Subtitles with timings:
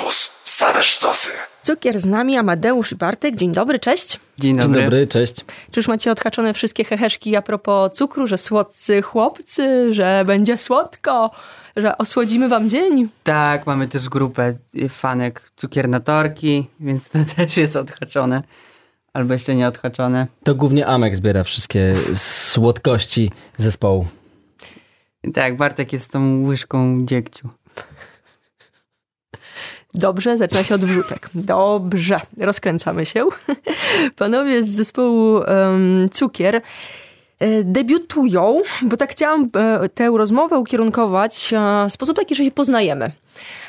[0.00, 0.30] Campus.
[0.44, 1.32] Same sztosy.
[1.62, 3.36] Cukier z nami, Amadeusz i Bartek.
[3.36, 4.20] Dzień dobry, cześć.
[4.38, 4.74] Dzień dobry.
[4.74, 5.34] Dzień dobry, cześć.
[5.70, 11.30] Czy już macie odhaczone wszystkie heheszki a propos cukru, że słodcy chłopcy, że będzie słodko,
[11.76, 13.08] że osłodzimy wam dzień?
[13.22, 14.54] Tak, mamy też grupę
[14.88, 18.42] fanek cukiernatorki, więc to też jest odhaczone.
[19.12, 20.26] Albo jeszcze nie odhaczone.
[20.44, 24.06] To głównie Amek zbiera wszystkie słodkości zespołu.
[25.34, 27.48] Tak, Bartek jest tą łyżką dziegciu.
[29.94, 31.30] Dobrze, zaczyna się od wrzutek.
[31.34, 33.26] Dobrze, rozkręcamy się.
[34.16, 36.56] Panowie z zespołu um, Cukier
[37.38, 42.50] e, debiutują, bo tak chciałam e, tę rozmowę ukierunkować e, w sposób taki, że się
[42.50, 43.12] poznajemy.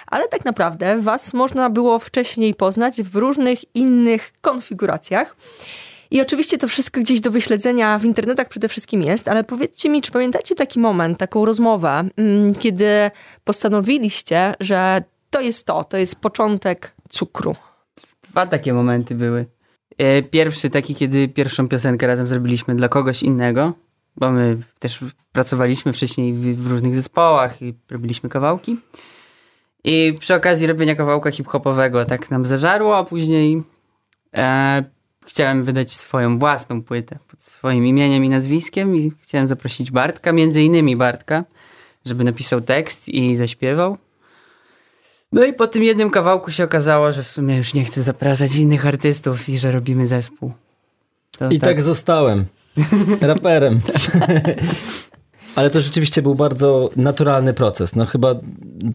[0.07, 5.35] Ale tak naprawdę was można było wcześniej poznać w różnych innych konfiguracjach.
[6.12, 10.01] I oczywiście to wszystko gdzieś do wyśledzenia w internetach przede wszystkim jest, ale powiedzcie mi,
[10.01, 13.12] czy pamiętacie taki moment, taką rozmowę, mm, kiedy
[13.43, 17.55] postanowiliście, że to jest to, to jest początek cukru.
[18.30, 19.45] Dwa takie momenty były.
[19.98, 23.73] E, pierwszy taki, kiedy pierwszą piosenkę razem zrobiliśmy dla kogoś innego,
[24.18, 24.99] bo my też
[25.32, 28.77] pracowaliśmy wcześniej w, różnych zespołach i robiliśmy kawałki.
[29.84, 33.63] I przy okazji robienia kawałka hip-hopowego tak nam zażarło, a później
[34.35, 34.84] e,
[35.26, 40.62] chciałem wydać swoją własną płytę pod swoim imieniem i nazwiskiem i chciałem zaprosić Bartka, między
[40.62, 41.43] innymi Bartka,
[42.05, 43.98] żeby napisał tekst i zaśpiewał.
[45.32, 48.55] No i po tym jednym kawałku się okazało, że w sumie już nie chcę zapraszać
[48.55, 50.51] innych artystów i że robimy zespół.
[51.38, 52.46] To I tak, tak zostałem.
[53.21, 53.82] Raperem.
[55.55, 57.96] Ale to rzeczywiście był bardzo naturalny proces.
[57.96, 58.35] No chyba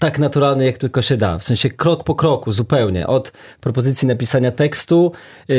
[0.01, 1.39] tak naturalny, jak tylko się da.
[1.39, 3.07] W sensie krok po kroku, zupełnie.
[3.07, 5.13] Od propozycji napisania tekstu
[5.49, 5.57] yy,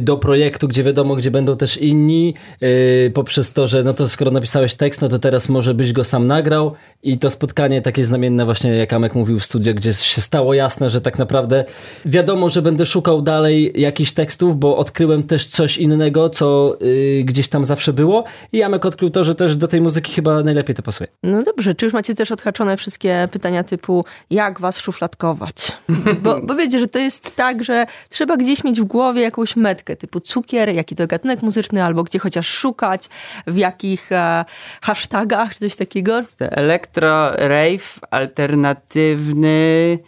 [0.00, 4.30] do projektu, gdzie wiadomo, gdzie będą też inni, yy, poprzez to, że no to skoro
[4.30, 8.44] napisałeś tekst, no to teraz może byś go sam nagrał i to spotkanie takie znamienne
[8.44, 11.64] właśnie, jak Amek mówił w studio, gdzie się stało jasne, że tak naprawdę
[12.04, 17.48] wiadomo, że będę szukał dalej jakichś tekstów, bo odkryłem też coś innego, co yy, gdzieś
[17.48, 20.82] tam zawsze było i Amek odkrył to, że też do tej muzyki chyba najlepiej to
[20.82, 21.08] pasuje.
[21.22, 25.72] No dobrze, czy już macie też odhaczone wszystkie pytania typu jak was szufladkować?
[26.22, 29.96] Bo, bo wiecie, że to jest tak, że trzeba gdzieś mieć w głowie jakąś metkę
[29.96, 33.08] typu cukier, jaki to gatunek muzyczny, albo gdzie chociaż szukać,
[33.46, 34.44] w jakich e,
[34.82, 36.22] hashtagach, czy coś takiego.
[36.38, 39.98] Elektro, rave, alternatywny...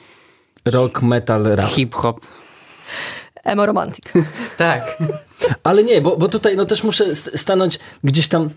[0.65, 1.71] Rock, metal, rap.
[1.71, 2.21] Hip-hop.
[3.45, 4.05] Emo romantic.
[4.57, 4.99] tak.
[5.63, 8.51] Ale nie, bo, bo tutaj no też muszę stanąć gdzieś tam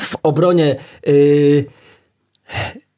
[0.00, 1.64] w obronie yy,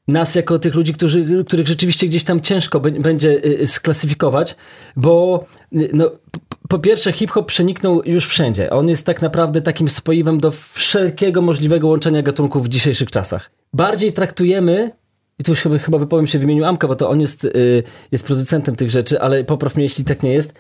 [0.09, 4.57] nas jako tych ludzi, którzy, których rzeczywiście gdzieś tam ciężko będzie y, sklasyfikować,
[4.97, 5.45] bo
[5.77, 6.11] y, no,
[6.69, 8.71] po pierwsze hip-hop przeniknął już wszędzie.
[8.71, 13.51] On jest tak naprawdę takim spoiwem do wszelkiego możliwego łączenia gatunków w dzisiejszych czasach.
[13.73, 14.91] Bardziej traktujemy
[15.39, 17.83] i tu już chyba, chyba wypowiem się w imieniu Amka, bo to on jest, y,
[18.13, 20.55] jest producentem tych rzeczy, ale popraw mnie, jeśli tak nie jest.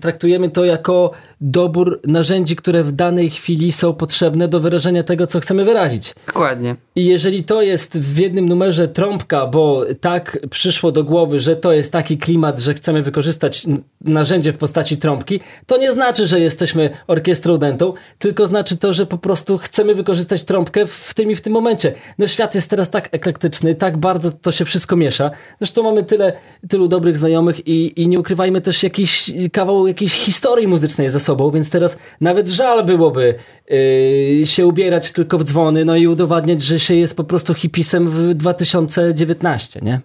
[0.00, 5.40] Traktujemy to jako dobór narzędzi, które w danej chwili są potrzebne do wyrażenia tego, co
[5.40, 6.14] chcemy wyrazić.
[6.26, 6.76] Dokładnie.
[6.96, 11.72] I jeżeli to jest w jednym numerze trąbka, bo tak przyszło do głowy, że to
[11.72, 13.66] jest taki klimat, że chcemy wykorzystać
[14.06, 19.06] narzędzie w postaci trąbki, to nie znaczy, że jesteśmy orkiestrą dentą, tylko znaczy to, że
[19.06, 21.92] po prostu chcemy wykorzystać trąbkę w tym i w tym momencie.
[22.18, 25.30] No świat jest teraz tak eklektyczny, tak bardzo to się wszystko miesza.
[25.58, 26.32] Zresztą mamy tyle,
[26.68, 31.50] tylu dobrych znajomych i, i nie ukrywajmy też jakiś kawał jakiejś historii muzycznej ze sobą,
[31.50, 33.34] więc teraz nawet żal byłoby
[33.70, 38.10] yy, się ubierać tylko w dzwony, no i udowadniać, że się jest po prostu hipisem
[38.10, 40.00] w 2019, nie?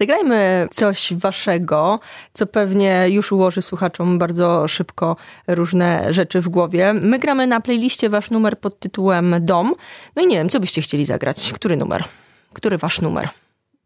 [0.00, 2.00] Zagrajmy coś waszego,
[2.32, 5.16] co pewnie już ułoży słuchaczom bardzo szybko
[5.46, 6.92] różne rzeczy w głowie.
[6.92, 9.74] My gramy na playliście wasz numer pod tytułem Dom.
[10.16, 11.52] No i nie wiem, co byście chcieli zagrać?
[11.52, 12.04] Który numer?
[12.52, 13.28] Który wasz numer?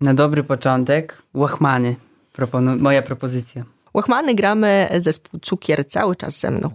[0.00, 1.96] Na dobry początek Łachmany.
[2.32, 3.64] Proponu moja propozycja.
[3.94, 6.70] Łachmany gramy zespół Cukier cały czas ze mną.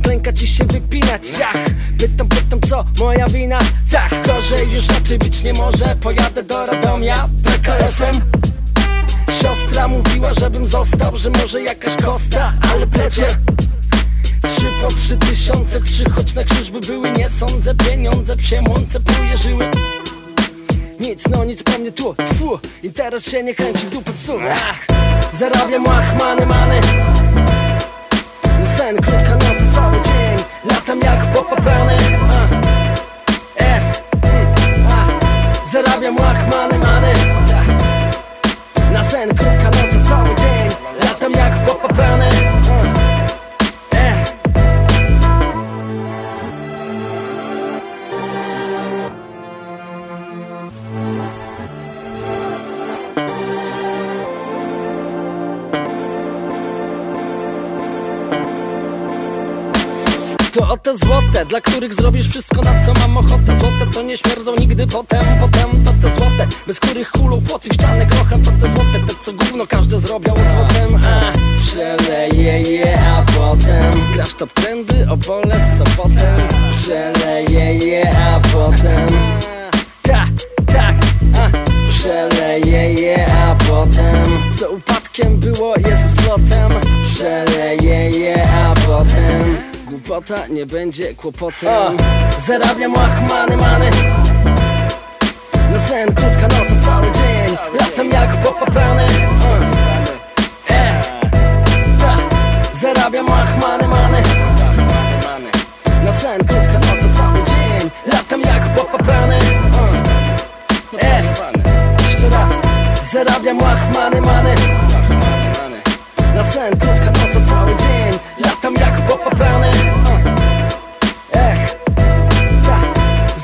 [0.00, 1.56] Ile można klękać i się wypinać Jach.
[1.98, 3.58] Pytam, pytam co moja wina?
[3.92, 5.96] Tak, gorzej już raczej być nie może.
[6.00, 8.14] Pojadę do Radomia PKS-em.
[9.42, 13.26] Siostra mówiła, żebym został Że może jakaś kosta, ale plecie.
[14.42, 19.00] Trzy po trzy tysiące Trzy, choć na krzyż by były Nie sądzę, pieniądze psie mące
[19.00, 19.70] pluje żyły.
[21.00, 22.58] Nic, no nic po mnie tu, tfu.
[22.82, 24.32] I teraz się nie kręci w dupę psu.
[24.52, 24.86] Ach,
[25.32, 26.80] Zarabiam łachmany, many
[28.64, 30.36] Sen, krótka noc, cały dzień.
[30.70, 31.96] Latam jak popaprany
[33.56, 33.80] Eh,
[34.22, 34.54] mm,
[35.72, 37.12] Zarabiam łachmany, many.
[38.92, 39.59] Na sen, krótka
[60.90, 63.56] Oto złote, dla których zrobisz wszystko na co mam ochotę.
[63.56, 67.76] Złote, co nie śmierdzą nigdy potem, potem To te złote, bez których kulą płoty w
[68.06, 71.00] grochem To te złote, te co gówno każdy zrobiał złotem.
[71.10, 71.32] A
[71.66, 76.48] przeleje je, a potem Grasz to prędy, opole z Sopotem
[76.80, 79.06] Przeleje je, a potem
[80.02, 80.30] Tak,
[80.66, 80.94] tak,
[81.38, 81.50] a.
[81.92, 84.24] Przeleje je, a potem
[84.58, 86.72] Co upadkiem było, jest wzlotem.
[87.14, 91.96] Przeleje je, a potem Głupota nie będzie kłopotem.
[92.38, 93.90] Zarabiam łachmany, many
[95.72, 97.56] Na sen, krótka noc, cały dzień.
[97.80, 99.06] Latam jak popaprany
[100.70, 101.02] e,
[102.74, 104.22] Zarabiam łachmany, many
[106.04, 107.90] Na sen, krótka noc, cały dzień.
[108.12, 109.38] Latam jak popaprany
[111.02, 111.22] e,
[112.10, 112.52] Jeszcze raz.
[113.12, 114.54] Zarabiam łachmany, many
[116.34, 117.49] Na sen, krótka noc,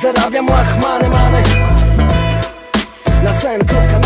[0.07, 1.43] Zarabiam łachmany, many
[3.23, 4.06] Na sen, krótka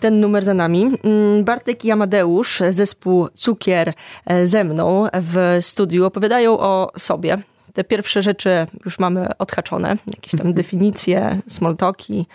[0.00, 0.90] Ten numer za nami.
[1.04, 3.94] Mm, Bartek i Amadeusz, zespół Cukier
[4.26, 7.38] e, ze mną w studiu opowiadają o sobie.
[7.72, 12.26] Te pierwsze rzeczy już mamy odhaczone, jakieś tam definicje, smoltoki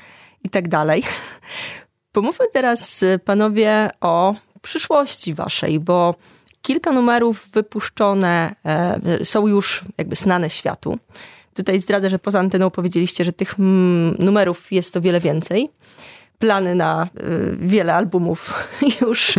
[0.44, 1.04] i tak dalej.
[2.12, 6.15] Pomówmy teraz, panowie, o przyszłości waszej, bo
[6.62, 10.98] kilka numerów wypuszczone e, są już jakby znane światu.
[11.53, 15.69] Tutaj zdradzę, że poza anteną powiedzieliście, że tych mm, numerów jest o wiele więcej
[16.39, 18.54] plany na y, wiele albumów
[19.01, 19.36] już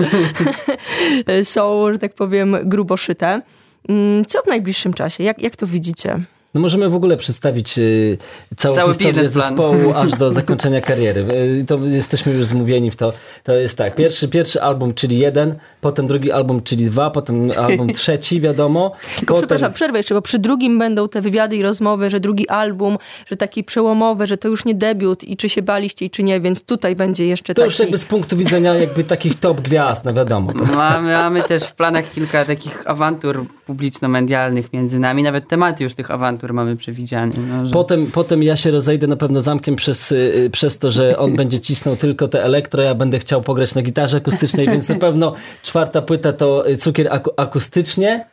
[1.43, 3.43] są, że tak powiem, grubo szyte.
[3.89, 5.25] Mm, co w najbliższym czasie?
[5.25, 6.19] Jak, jak to widzicie?
[6.59, 8.19] No możemy w ogóle przedstawić y,
[8.57, 11.27] całą Cały historię zespołu aż do zakończenia kariery.
[11.61, 13.13] Y, to jesteśmy już zmówieni w to.
[13.45, 17.93] To jest tak, pierwszy, pierwszy album, czyli jeden, potem drugi album, czyli dwa, potem album
[17.99, 18.93] trzeci, wiadomo.
[19.21, 19.37] Potem...
[19.37, 23.37] przepraszam, przerwę jeszcze, bo przy drugim będą te wywiady i rozmowy, że drugi album, że
[23.37, 26.63] taki przełomowy, że to już nie debiut i czy się baliście i czy nie, więc
[26.63, 27.73] tutaj będzie jeszcze To taki...
[27.73, 30.53] już jakby z punktu widzenia jakby takich top gwiazd, no wiadomo.
[30.77, 36.11] Mamy, mamy też w planach kilka takich awantur publiczno-medialnych między nami, nawet tematy już tych
[36.11, 37.33] awantur mamy przewidziane.
[37.49, 37.73] No, że...
[37.73, 41.61] Potem, potem ja się rozejdę na pewno zamkiem przez, y, przez to, że on będzie
[41.61, 46.03] cisnął tylko te elektro, ja będę chciał pograć na gitarze akustycznej, więc na pewno czwarta
[46.03, 48.25] płyta to cukier aku akustycznie.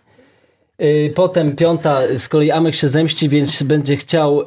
[0.84, 4.46] Y, Potem piąta, z kolei Amek się zemści, więc będzie chciał y,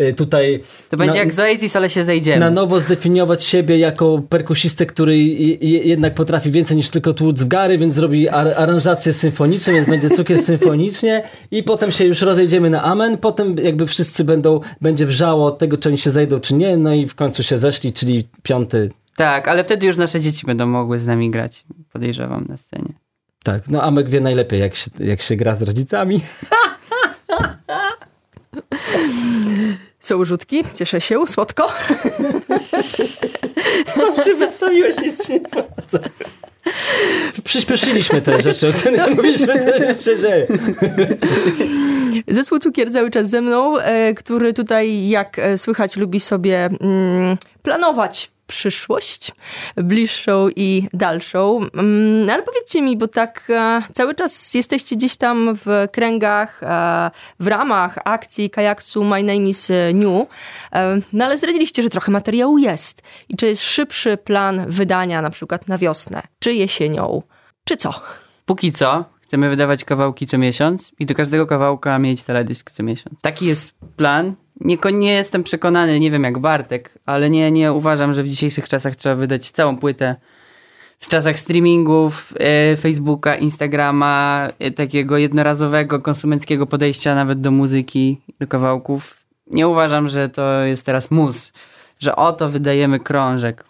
[0.00, 0.62] y, tutaj...
[0.90, 2.40] To będzie na, jak z Oasis, ale się zejdziemy.
[2.40, 7.42] Na nowo zdefiniować siebie jako perkusistę, który je- je- jednak potrafi więcej niż tylko tłuc
[7.42, 11.22] w gary, więc zrobi ar aranżację symfoniczną, więc będzie cukier symfonicznie.
[11.50, 15.76] I potem się już rozejdziemy na amen, potem jakby wszyscy będą, będzie wrzało od tego,
[15.76, 18.90] czy oni się zejdą, czy nie, no i w końcu się zeszli, czyli piąty.
[19.16, 22.92] Tak, ale wtedy już nasze dzieci będą mogły z nami grać, podejrzewam, na scenie.
[23.44, 26.20] Tak, no Amek wie najlepiej, jak się, jak się gra z rodzicami.
[30.00, 31.72] Są rzutki, cieszę się, słodko.
[33.96, 35.40] Zawsze wystawiłeś nic nie.
[37.44, 40.46] Przyspieszyliśmy te rzeczy, o których mówiliśmy, to jeszcze dzieje.
[42.28, 47.36] Zespół Cukier cały czas ze mną, e, który tutaj, jak e, słychać, lubi sobie mm,
[47.62, 49.32] planować przyszłość,
[49.76, 51.60] bliższą i dalszą.
[51.74, 56.62] Mm, no ale powiedzcie mi, bo tak e, cały czas jesteście gdzieś tam w kręgach,
[56.62, 60.26] e, w ramach akcji kajaksu My Name is New,
[60.72, 63.02] e, no ale zdradziliście, że trochę materiału jest.
[63.28, 67.22] I czy jest szybszy plan wydania na przykład na wiosnę, czy jesienią,
[67.64, 68.02] czy co?
[68.46, 73.20] Póki co chcemy wydawać kawałki co miesiąc i do każdego kawałka mieć teledysk co miesiąc.
[73.20, 74.34] Taki jest plan.
[74.60, 78.68] Nie, nie jestem przekonany, nie wiem jak Bartek, ale nie, nie uważam, że w dzisiejszych
[78.68, 80.16] czasach trzeba wydać całą płytę
[81.00, 88.46] w czasach streamingów, e, Facebooka, Instagrama, e, takiego jednorazowego, konsumenckiego podejścia nawet do muzyki, do
[88.46, 89.16] kawałków,
[89.50, 91.52] nie uważam, że to jest teraz mus,
[92.00, 93.64] że oto wydajemy krążek.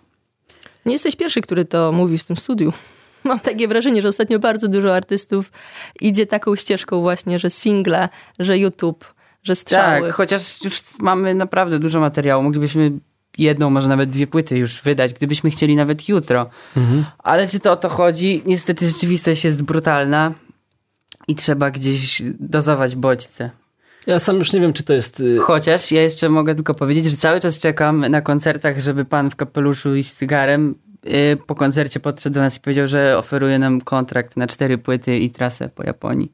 [0.87, 2.73] Nie jesteś pierwszy, który to mówi w tym studiu.
[3.25, 5.53] Mam takie wrażenie, że ostatnio bardzo dużo artystów
[6.01, 10.07] idzie taką ścieżką właśnie, że single, że YouTube, że strzały.
[10.07, 12.43] Tak, chociaż już mamy naprawdę dużo materiału.
[12.43, 12.93] Moglibyśmy
[13.39, 16.51] jedną, może nawet dwie płyty już wydać, gdybyśmy chcieli nawet jutro.
[16.77, 17.05] Mhm.
[17.19, 18.43] Ale czy to o to chodzi?
[18.47, 20.35] Niestety rzeczywistość jest brutalna
[21.29, 23.51] i trzeba gdzieś dozować bodźce.
[24.07, 25.21] Ja sam już nie wiem, czy to jest.
[25.21, 29.31] Y, chociaż ja jeszcze mogę tylko powiedzieć, że cały czas czekam na koncertach, żeby pan
[29.31, 30.75] w kapeluszu i z cygarem
[31.07, 35.19] y, po koncercie podszedł do nas i powiedział, że oferuje nam kontrakt na cztery płyty
[35.19, 36.33] i trasę po Japonii.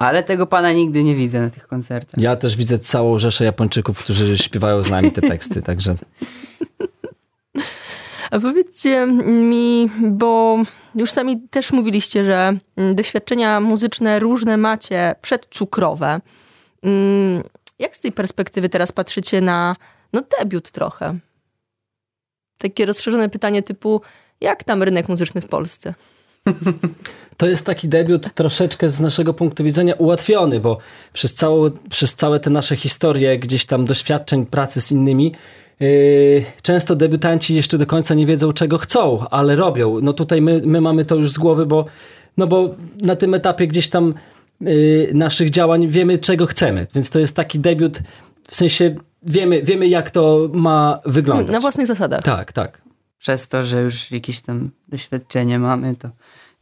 [0.00, 2.22] Ale tego pana nigdy nie widzę na tych koncertach.
[2.22, 5.94] Ja też widzę całą rzeszę Japończyków, którzy śpiewają z nami te teksty, także.
[8.30, 10.58] A powiedzcie mi, bo
[10.94, 16.20] już sami też mówiliście, że mm, doświadczenia muzyczne różne macie przedcukrowe.
[16.82, 17.42] Mm,
[17.78, 19.76] jak z tej perspektywy teraz patrzycie na
[20.12, 21.18] no, debiut trochę?
[22.58, 24.00] Takie rozszerzone pytanie typu,
[24.40, 25.94] jak tam rynek muzyczny w Polsce?
[27.36, 30.78] To jest taki debiut troszeczkę z naszego punktu widzenia ułatwiony, bo
[31.12, 35.34] przez, całą, przez całe te nasze historie, gdzieś tam doświadczeń pracy z innymi,
[35.80, 39.98] yy, często debiutanci jeszcze do końca nie wiedzą, czego chcą, ale robią.
[40.02, 41.84] No tutaj my, my mamy to już z głowy, bo,
[42.36, 44.14] no bo na tym etapie gdzieś tam
[44.60, 46.86] yy, naszych działań wiemy, czego chcemy.
[46.94, 47.98] Więc to jest taki debiut,
[48.48, 51.52] w sensie wiemy, wiemy jak to ma wyglądać.
[51.52, 52.22] Na własnych zasadach.
[52.22, 52.89] Tak, tak.
[53.20, 56.10] Przez to, że już jakieś tam doświadczenie mamy, to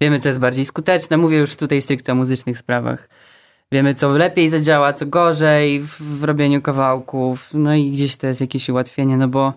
[0.01, 1.17] Wiemy, co jest bardziej skuteczne.
[1.17, 3.09] Mówię już tutaj stricte o muzycznych sprawach.
[3.73, 7.51] Wiemy, co lepiej zadziała, co gorzej w, w robieniu kawałków.
[7.55, 9.53] No i gdzieś to jest jakieś ułatwienie, no bo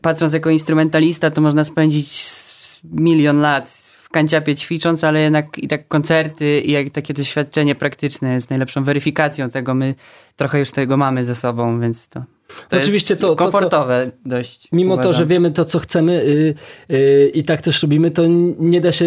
[0.00, 2.24] patrząc jako instrumentalista, to można spędzić
[2.84, 3.70] milion lat
[4.02, 8.84] w kanciapie ćwicząc, ale jednak i tak koncerty i jak takie doświadczenie praktyczne jest najlepszą
[8.84, 9.74] weryfikacją tego.
[9.74, 9.94] My
[10.36, 12.24] trochę już tego mamy ze sobą, więc to
[12.68, 14.68] to Oczywiście to, komfortowe to, co, dość.
[14.72, 15.12] Mimo uważam.
[15.12, 16.54] to, że wiemy to, co chcemy yy,
[16.98, 18.22] yy, i tak też robimy, to
[18.58, 19.06] nie da się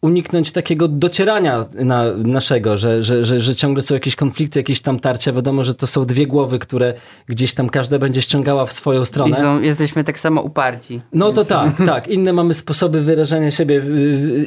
[0.00, 5.00] uniknąć takiego docierania na naszego, że, że, że, że ciągle są jakieś konflikty, jakieś tam
[5.00, 5.32] tarcia.
[5.32, 6.94] Wiadomo, że to są dwie głowy, które
[7.28, 9.36] gdzieś tam każda będzie ściągała w swoją stronę.
[9.36, 11.00] Są, jesteśmy tak samo uparci.
[11.12, 12.08] No to tak, tak.
[12.08, 13.82] Inne mamy sposoby wyrażania siebie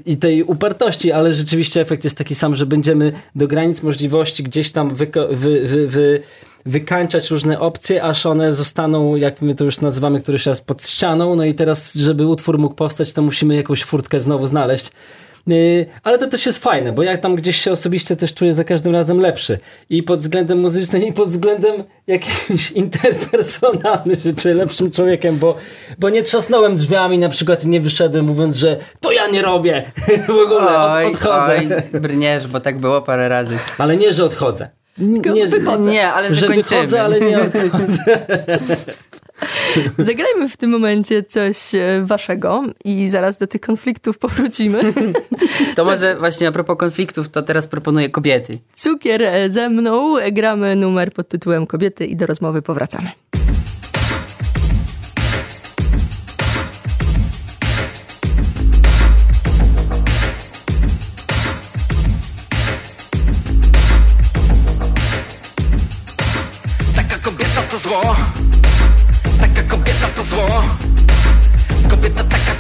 [0.06, 4.72] i tej upartości, ale rzeczywiście efekt jest taki sam, że będziemy do granic możliwości gdzieś
[4.72, 6.22] tam wy, wy, wy, wy
[6.66, 11.36] wykańczać różne opcje, aż one zostaną, jak my to już nazywamy któryś raz, pod ścianą.
[11.36, 14.92] No i teraz, żeby utwór mógł powstać, to musimy jakąś furtkę znowu znaleźć.
[15.52, 18.64] Y, ale to też jest fajne, bo ja tam gdzieś się osobiście też czuję za
[18.64, 19.60] każdym razem lepszy.
[19.90, 25.56] I pod względem muzycznym, i pod względem jakimś interpersonalnym się czuję lepszym człowiekiem, bo,
[26.00, 29.92] bo nie trzasnąłem drzwiami na przykład i nie wyszedłem mówiąc, że to ja nie robię.
[30.28, 31.56] w ogóle od, odchodzę.
[31.94, 33.58] Oj, brniesz, bo tak było parę razy.
[33.78, 34.70] Ale nie, że odchodzę.
[34.98, 35.90] Nie, wychodzę.
[35.92, 36.82] Nie, ale że, że kończymy.
[36.82, 38.26] wychodzę, ale nie odchodzę.
[39.98, 44.80] Zagrajmy w tym momencie coś e, waszego i zaraz do tych konfliktów powrócimy.
[45.76, 48.60] To może właśnie a propos konfliktów, to teraz proponuję kobiety.
[48.76, 53.12] Cukier e, ze mną, gramy numer pod tytułem Kobiety i do rozmowy powracamy.
[67.80, 68.16] zło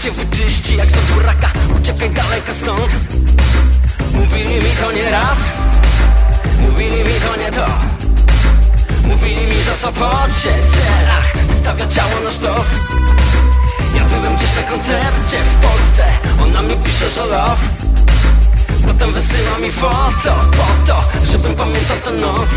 [0.10, 1.50] Cię wyczyści jak z buraka.
[1.82, 2.92] Uciekaj daleko stąd.
[4.14, 5.38] Mówili mi to nie raz.
[6.62, 7.66] Mówili mi to nie to.
[9.08, 10.12] Mówili mi, że co po
[10.42, 12.68] cielach Wystawia ciało na sztos.
[13.96, 16.04] Ja byłem gdzieś na koncercie w Polsce.
[16.44, 17.64] Ona mi pisze, że love.
[18.88, 21.02] Potem wysyła mi foto po to,
[21.32, 22.50] żebym pamiętał tę noc.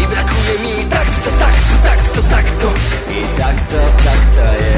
[0.00, 2.68] I brakuje mi tak, to tak, to tak, to tak, to.
[3.12, 4.69] I tak to, tak to jest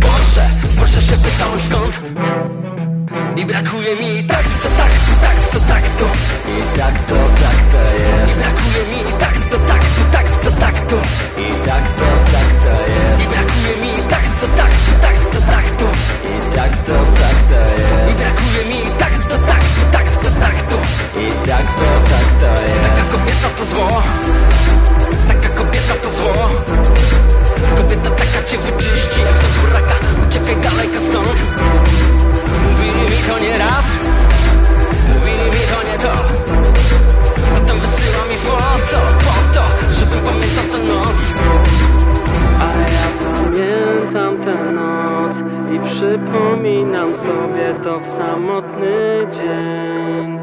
[0.00, 2.00] Porsche Proszę się pytałem skąd?
[3.36, 6.06] I brakuje mi tak, to tak, to tak, to tak, to
[6.58, 8.38] I tak to, tak to jest.
[8.38, 9.19] Brakuje mi
[30.50, 31.42] Uciekaj daleko stąd.
[32.64, 33.86] Mówili mi to nie raz.
[35.08, 36.14] Mówili mi to nie to.
[37.54, 39.64] Potem wysyła mi foto Po to,
[39.98, 41.20] żebym pamiętał tę noc.
[42.60, 45.36] A ja pamiętam tę noc
[45.74, 50.38] I przypominam sobie to w samotny dzień.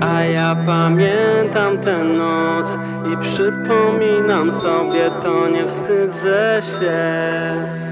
[0.00, 2.66] A ja pamiętam tę noc
[3.12, 7.83] i przypominam sobie to, nie wstydzę się.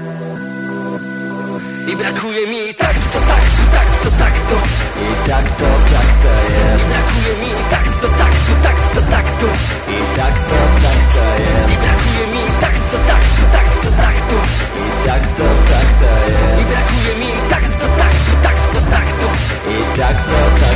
[1.87, 4.55] I brakuje mi tak, to tak, to tak, to tak, to
[5.03, 9.27] I tak to, tak to jest Brakuje mi tak, to tak, to tak, to tak,
[9.39, 9.47] to
[9.91, 13.89] I tak to, tak to jest I brakuje mi tak, to tak, to tak, to
[13.99, 14.37] tak, to
[14.79, 18.79] I tak to, tak to jest I brakuje mi tak, to tak, to tak, to
[18.91, 19.27] tak, to
[19.67, 20.72] I tak to, tak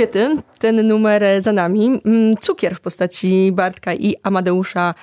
[0.00, 2.00] Kobiety, ten numer e, za nami.
[2.04, 4.94] Mm, Cukier w postaci Bartka i Amadeusza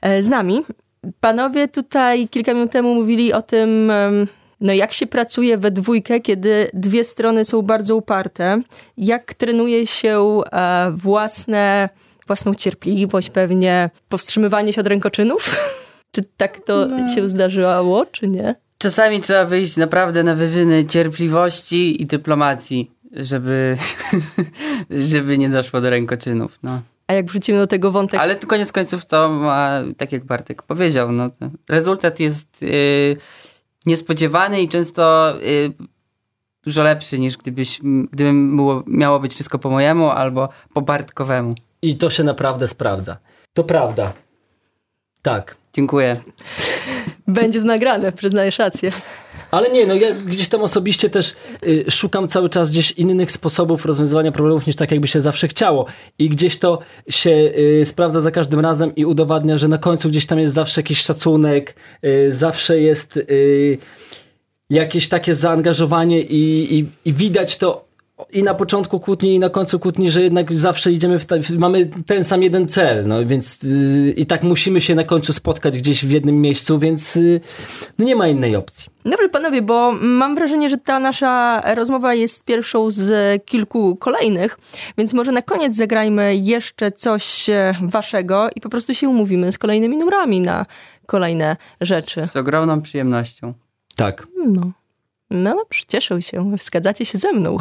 [0.00, 0.64] e, z nami.
[1.20, 3.92] Panowie tutaj kilka minut temu mówili o tym,
[4.60, 8.62] no jak się pracuje we dwójkę, kiedy dwie strony są bardzo uparte.
[8.96, 11.88] Jak trenuje się e, własne,
[12.26, 15.56] własną cierpliwość, pewnie powstrzymywanie się od rękoczynów?
[16.12, 18.54] Czy tak to się zdarzyło, czy nie?
[18.78, 23.76] Czasami trzeba wyjść naprawdę na wyżyny cierpliwości i dyplomacji, żeby,
[24.90, 26.58] żeby nie doszło do rękoczynów.
[26.62, 26.80] No.
[27.06, 31.12] A jak wrzucimy do tego wątek Ale koniec końców to ma, tak jak Bartek powiedział,
[31.12, 31.30] no,
[31.68, 33.16] rezultat jest y,
[33.86, 35.72] niespodziewany i często y,
[36.64, 37.80] dużo lepszy niż gdybyś,
[38.12, 41.54] gdyby było, miało być wszystko po mojemu albo po Bartkowemu.
[41.82, 43.16] I to się naprawdę sprawdza.
[43.54, 44.12] To prawda.
[45.22, 45.56] Tak.
[45.72, 46.16] Dziękuję.
[47.28, 48.90] będzie to nagrane, przyznajesz rację.
[49.50, 51.34] Ale nie, no ja gdzieś tam osobiście też
[51.66, 55.86] y, szukam cały czas gdzieś innych sposobów rozwiązywania problemów niż tak, jakby się zawsze chciało.
[56.18, 60.26] I gdzieś to się y, sprawdza za każdym razem i udowadnia, że na końcu gdzieś
[60.26, 63.78] tam jest zawsze jakiś szacunek, y, zawsze jest y,
[64.70, 67.87] jakieś takie zaangażowanie i, i, i widać to
[68.32, 71.86] i na początku kłótni, i na końcu kłótni, że jednak zawsze idziemy w ta, mamy
[72.06, 76.04] ten sam jeden cel, no więc y, i tak musimy się na końcu spotkać gdzieś
[76.04, 77.40] w jednym miejscu, więc y,
[77.98, 78.90] no nie ma innej opcji.
[79.04, 83.10] Dobrze, panowie, bo mam wrażenie, że ta nasza rozmowa jest pierwszą z
[83.44, 84.58] kilku kolejnych,
[84.98, 89.58] więc może na koniec zagrajmy jeszcze coś e, waszego i po prostu się umówimy z
[89.58, 90.66] kolejnymi numerami na
[91.06, 92.26] kolejne rzeczy.
[92.26, 93.54] Z ogromną przyjemnością.
[93.96, 94.26] Tak.
[94.46, 94.72] No.
[95.30, 96.56] No dobrze, cieszę się.
[96.64, 97.56] Zgadzacie się ze mną.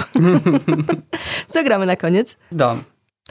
[1.52, 2.38] Co gramy na koniec?
[2.52, 2.84] Dom.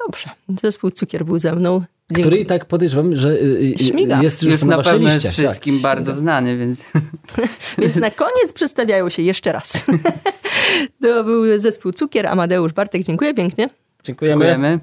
[0.07, 0.31] Dobrze.
[0.63, 1.83] Zespół Cukier był ze mną.
[2.11, 2.23] Dziękuję.
[2.23, 4.23] Który i tak podejrzewam, że y, y, Śmiga.
[4.23, 5.29] jest już Jest na na pewno liście.
[5.29, 5.83] jest wszystkim Tak.
[5.83, 6.85] bardzo znany, więc
[7.79, 9.85] Więc na koniec przedstawiają się jeszcze raz.
[11.03, 13.03] to był zespół Cukier, Amadeusz Bartek.
[13.05, 13.69] Dziękuję pięknie.
[14.05, 14.45] Dziękujemy.
[14.45, 14.81] dziękujemy.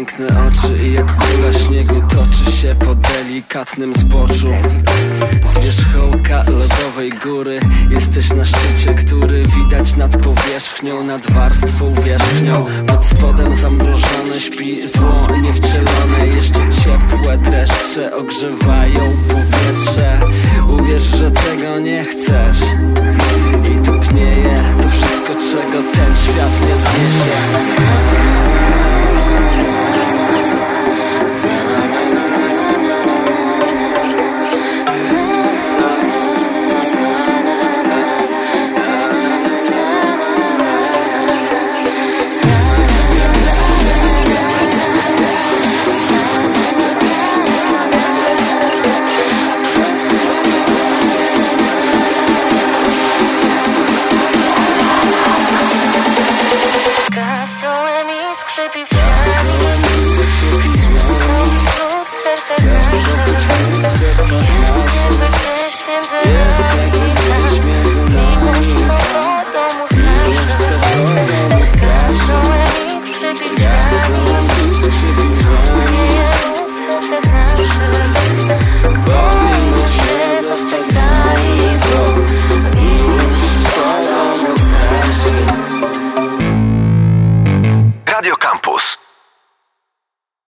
[0.00, 4.48] piękne oczy i jak kula śniegu toczy się po delikatnym zboczu.
[5.44, 7.60] Z wierzchołka lodowej góry
[7.90, 12.66] jesteś na szczycie, który widać nad powierzchnią, nad warstwą wierzchnią.
[12.86, 20.20] Pod spodem zamrożone śpi zło niewcielone, jeszcze ciepłe dreszcze ogrzewają powietrze.
[20.68, 22.60] Uwierz, że tego nie chcesz.
[23.72, 28.59] I tupnieje to wszystko, czego ten świat nie zniesie.